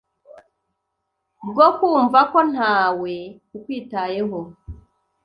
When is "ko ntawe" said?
2.31-3.15